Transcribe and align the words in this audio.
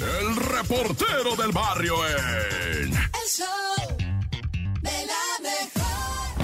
el 0.00 0.36
reportero 0.36 1.36
del 1.36 1.52
barrio 1.52 1.94
en... 2.08 2.92
El 2.92 3.28
show 3.28 3.96
de 4.80 5.06
la 5.06 5.38
mejor. 5.42 6.34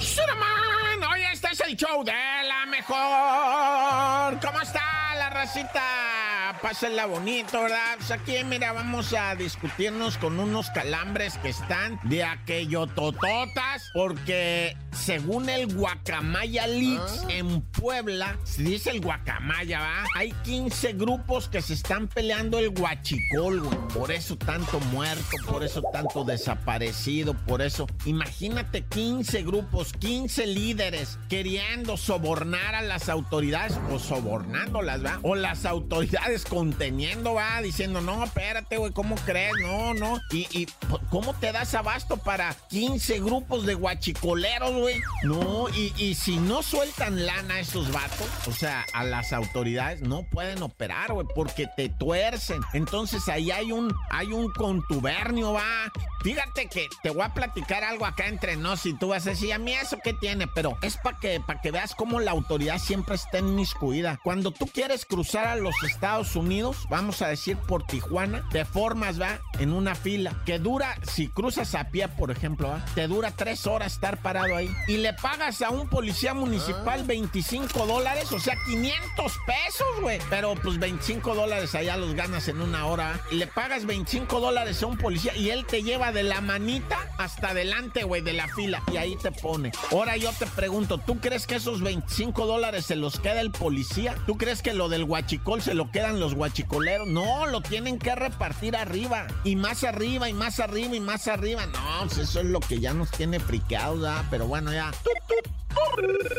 ¡Suraman! 0.00 1.02
Hoy 1.12 1.22
este 1.32 1.48
es 1.52 1.60
el 1.60 1.76
show 1.76 2.04
de 2.04 2.12
la 2.12 2.66
mejor. 2.66 4.40
¿Cómo 4.40 4.60
está 4.60 5.14
la 5.18 5.30
racita? 5.30 6.58
Pásenla 6.62 7.06
bonito, 7.06 7.62
¿verdad? 7.62 7.96
Pues 7.96 8.10
aquí, 8.10 8.44
mira, 8.44 8.72
vamos 8.72 9.12
a 9.12 9.34
discutirnos 9.34 10.16
con 10.18 10.38
unos 10.38 10.70
calambres 10.70 11.36
que 11.38 11.48
están 11.50 11.98
de 12.04 12.24
aquello 12.24 12.86
tototas, 12.86 13.90
porque 13.92 14.76
según 14.94 15.48
el 15.48 15.74
Guacamaya 15.74 16.66
Leaks 16.66 17.24
en 17.28 17.60
Puebla, 17.62 18.38
se 18.44 18.62
dice 18.62 18.90
el 18.90 19.00
Guacamaya, 19.00 19.80
¿va? 19.80 20.04
Hay 20.14 20.32
15 20.44 20.92
grupos 20.94 21.48
que 21.48 21.60
se 21.60 21.74
están 21.74 22.08
peleando 22.08 22.58
el 22.58 22.70
guachicol, 22.70 23.60
güey. 23.60 23.78
Por 23.94 24.12
eso 24.12 24.36
tanto 24.36 24.80
muerto, 24.80 25.36
por 25.46 25.64
eso 25.64 25.82
tanto 25.92 26.24
desaparecido, 26.24 27.34
por 27.34 27.62
eso. 27.62 27.86
Imagínate 28.04 28.84
15 28.84 29.42
grupos, 29.42 29.92
15 29.92 30.46
líderes 30.46 31.18
queriendo 31.28 31.96
sobornar 31.96 32.74
a 32.74 32.82
las 32.82 33.08
autoridades 33.08 33.78
o 33.90 33.98
sobornándolas, 33.98 35.04
¿va? 35.04 35.18
O 35.22 35.34
las 35.34 35.64
autoridades 35.64 36.44
conteniendo, 36.44 37.34
¿va? 37.34 37.60
Diciendo, 37.62 38.00
no, 38.00 38.24
espérate, 38.24 38.76
güey, 38.76 38.92
¿cómo 38.92 39.16
crees? 39.26 39.52
No, 39.62 39.94
no. 39.94 40.20
Y, 40.30 40.46
y 40.56 40.68
¿cómo 41.10 41.34
te 41.34 41.52
das 41.52 41.74
abasto 41.74 42.16
para 42.16 42.54
15 42.68 43.20
grupos 43.20 43.66
de 43.66 43.74
guachicoleros, 43.74 44.72
güey? 44.72 44.83
No, 45.24 45.68
y, 45.70 45.92
y 45.96 46.14
si 46.14 46.36
no 46.36 46.62
sueltan 46.62 47.24
lana 47.24 47.54
a 47.54 47.60
esos 47.60 47.90
vatos, 47.92 48.28
o 48.46 48.52
sea, 48.52 48.84
a 48.92 49.04
las 49.04 49.32
autoridades, 49.32 50.02
no 50.02 50.22
pueden 50.30 50.62
operar, 50.62 51.12
güey, 51.12 51.26
porque 51.34 51.66
te 51.76 51.88
tuercen. 51.88 52.60
Entonces 52.72 53.28
ahí 53.28 53.50
hay 53.50 53.72
un, 53.72 53.94
hay 54.10 54.28
un 54.28 54.50
contubernio, 54.52 55.52
va. 55.52 55.90
Fíjate 56.24 56.68
que 56.68 56.88
te 57.02 57.10
voy 57.10 57.20
a 57.20 57.34
platicar 57.34 57.84
algo 57.84 58.06
acá 58.06 58.28
entre 58.28 58.56
nos 58.56 58.86
y 58.86 58.94
tú 58.94 59.08
vas 59.08 59.26
a 59.26 59.30
decir, 59.30 59.52
a 59.52 59.58
mí 59.58 59.74
eso 59.74 59.98
qué 60.02 60.14
tiene, 60.14 60.46
pero 60.46 60.78
es 60.80 60.96
para 60.96 61.18
que, 61.18 61.38
para 61.38 61.60
que 61.60 61.70
veas 61.70 61.94
cómo 61.94 62.18
la 62.18 62.30
autoridad 62.30 62.78
siempre 62.78 63.16
está 63.16 63.40
inmiscuida. 63.40 64.18
Cuando 64.24 64.50
tú 64.50 64.66
quieres 64.66 65.04
cruzar 65.04 65.46
a 65.46 65.56
los 65.56 65.74
Estados 65.82 66.34
Unidos, 66.34 66.78
vamos 66.88 67.20
a 67.20 67.28
decir 67.28 67.58
por 67.58 67.86
Tijuana, 67.86 68.48
te 68.50 68.64
formas, 68.64 69.20
va, 69.20 69.38
en 69.58 69.74
una 69.74 69.94
fila 69.94 70.42
que 70.46 70.58
dura, 70.58 70.96
si 71.02 71.28
cruzas 71.28 71.74
a 71.74 71.90
pie, 71.90 72.08
por 72.08 72.30
ejemplo, 72.30 72.68
va, 72.68 72.82
te 72.94 73.06
dura 73.06 73.30
tres 73.30 73.66
horas 73.66 73.92
estar 73.92 74.16
parado 74.22 74.56
ahí 74.56 74.70
y 74.88 74.96
le 74.96 75.12
pagas 75.12 75.60
a 75.60 75.68
un 75.68 75.90
policía 75.90 76.32
municipal 76.32 77.04
25 77.04 77.86
dólares, 77.86 78.32
o 78.32 78.38
sea, 78.38 78.56
500 78.64 79.32
pesos, 79.46 80.00
güey. 80.00 80.20
Pero 80.30 80.54
pues 80.54 80.78
25 80.78 81.34
dólares 81.34 81.74
allá 81.74 81.98
los 81.98 82.14
ganas 82.14 82.48
en 82.48 82.62
una 82.62 82.86
hora. 82.86 83.20
Y 83.30 83.34
le 83.34 83.46
pagas 83.46 83.84
25 83.84 84.40
dólares 84.40 84.82
a 84.82 84.86
un 84.86 84.96
policía 84.96 85.36
y 85.36 85.50
él 85.50 85.66
te 85.66 85.82
lleva 85.82 86.13
de 86.14 86.22
la 86.22 86.40
manita 86.40 86.96
hasta 87.18 87.48
adelante, 87.50 88.04
güey, 88.04 88.22
de 88.22 88.32
la 88.32 88.48
fila. 88.48 88.82
Y 88.92 88.96
ahí 88.96 89.16
te 89.16 89.32
pone. 89.32 89.72
Ahora 89.90 90.16
yo 90.16 90.32
te 90.32 90.46
pregunto, 90.46 90.98
¿tú 90.98 91.20
crees 91.20 91.46
que 91.46 91.56
esos 91.56 91.82
25 91.82 92.46
dólares 92.46 92.86
se 92.86 92.96
los 92.96 93.20
queda 93.20 93.40
el 93.40 93.50
policía? 93.50 94.14
¿Tú 94.26 94.38
crees 94.38 94.62
que 94.62 94.72
lo 94.72 94.88
del 94.88 95.04
guachicol 95.04 95.60
se 95.60 95.74
lo 95.74 95.90
quedan 95.90 96.20
los 96.20 96.34
guachicoleros? 96.34 97.08
No, 97.08 97.46
lo 97.46 97.60
tienen 97.60 97.98
que 97.98 98.14
repartir 98.14 98.76
arriba. 98.76 99.26
Y 99.44 99.56
más 99.56 99.84
arriba, 99.84 100.28
y 100.28 100.32
más 100.32 100.60
arriba, 100.60 100.94
y 100.96 101.00
más 101.00 101.28
arriba. 101.28 101.66
No, 101.66 102.06
pues 102.06 102.18
eso 102.18 102.40
es 102.40 102.46
lo 102.46 102.60
que 102.60 102.80
ya 102.80 102.94
nos 102.94 103.10
tiene 103.10 103.40
friqueados, 103.40 104.00
¿verdad? 104.00 104.24
Pero 104.30 104.46
bueno, 104.46 104.72
ya. 104.72 104.90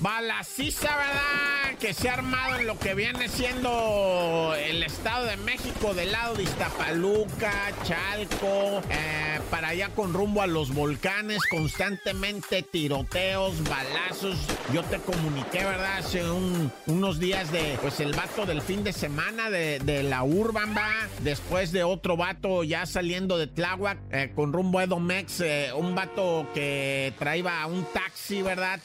Balaciza, 0.00 0.88
¿verdad? 0.96 1.78
Que 1.80 1.92
se 1.94 2.08
ha 2.08 2.14
armado 2.14 2.56
en 2.60 2.66
lo 2.66 2.78
que 2.78 2.94
viene 2.94 3.28
siendo 3.28 4.54
el 4.58 4.82
Estado 4.82 5.26
de 5.26 5.36
México 5.38 5.94
del 5.94 6.12
lado 6.12 6.34
de 6.34 6.44
Iztapaluca, 6.44 7.52
Chalco, 7.84 8.80
eh, 8.90 9.40
para 9.50 9.68
allá 9.68 9.88
con 9.94 10.12
rumbo 10.12 10.42
a 10.42 10.46
los 10.46 10.72
volcanes, 10.74 11.40
constantemente 11.50 12.62
tiroteos, 12.62 13.62
balazos. 13.68 14.36
Yo 14.72 14.82
te 14.84 14.98
comuniqué, 14.98 15.64
¿verdad? 15.64 15.98
Hace 15.98 16.28
un- 16.30 16.72
unos 16.86 17.18
días 17.18 17.50
de, 17.52 17.78
pues 17.80 18.00
el 18.00 18.12
vato 18.12 18.44
del 18.46 18.60
fin 18.62 18.84
de 18.84 18.92
semana 18.92 19.50
de, 19.50 20.02
la 20.02 20.22
Urban, 20.22 20.74
va. 20.76 20.90
Después 21.20 21.72
de 21.72 21.82
otro 21.84 22.16
vato 22.16 22.62
ya 22.64 22.86
saliendo 22.86 23.36
de 23.38 23.46
Tláhuac, 23.46 23.98
eh, 24.12 24.32
con 24.34 24.52
rumbo 24.52 24.78
a 24.78 24.84
Edomex, 24.84 25.40
eh, 25.40 25.70
un 25.74 25.94
vato 25.94 26.46
que 26.54 27.12
traía 27.18 27.66
un 27.66 27.84
taxi, 27.92 28.42
¿verdad? 28.42 28.80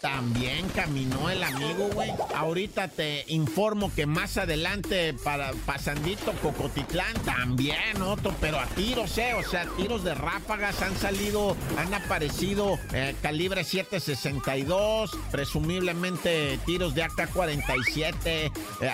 Caminó 0.73 1.29
el 1.29 1.43
amigo, 1.43 1.89
güey. 1.93 2.11
Ahorita 2.35 2.87
te 2.87 3.25
informo 3.27 3.91
que 3.93 4.05
más 4.05 4.37
adelante 4.37 5.13
para 5.13 5.51
Pasandito, 5.65 6.33
Cocotitlán, 6.41 7.13
también 7.25 8.01
otro, 8.01 8.33
pero 8.41 8.59
a 8.59 8.65
tiros, 8.67 9.17
¿eh? 9.17 9.33
O 9.35 9.43
sea, 9.43 9.65
tiros 9.77 10.03
de 10.03 10.13
ráfagas 10.13 10.81
han 10.81 10.95
salido, 10.97 11.55
han 11.77 11.93
aparecido 11.93 12.79
eh, 12.93 13.15
calibre 13.21 13.63
762, 13.63 15.11
presumiblemente 15.31 16.59
tiros 16.65 16.95
de 16.95 17.03
AK-47, 17.03 18.15
eh, 18.25 18.51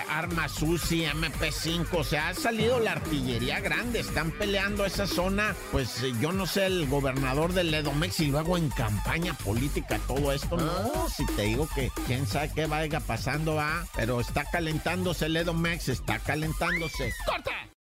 armas 0.08 0.60
UCI, 0.62 1.04
MP5, 1.06 1.86
o 1.92 2.04
sea, 2.04 2.28
ha 2.28 2.34
salido 2.34 2.78
la 2.80 2.92
artillería 2.92 3.60
grande, 3.60 4.00
están 4.00 4.30
peleando 4.32 4.84
esa 4.84 5.06
zona, 5.06 5.54
pues 5.72 6.02
eh, 6.02 6.12
yo 6.20 6.32
no 6.32 6.46
sé, 6.46 6.66
el 6.66 6.86
gobernador 6.86 7.52
del 7.52 7.72
Edomex 7.72 8.20
y 8.20 8.26
luego 8.26 8.56
en 8.56 8.68
campaña 8.70 9.34
política 9.34 9.98
todo 10.06 10.32
esto, 10.32 10.56
no, 10.56 11.08
si 11.08 11.24
te 11.36 11.42
digo 11.42 11.68
que 11.74 11.90
quién 12.06 12.26
sabe 12.26 12.50
qué 12.54 12.66
vaya 12.66 13.00
pasando, 13.00 13.54
va, 13.54 13.86
pero 13.94 14.20
está 14.20 14.44
calentándose 14.44 15.26
el 15.26 15.36
Edomex, 15.36 15.88
está 15.88 16.18
calentándose. 16.18 17.12
¡Corta! 17.26 17.59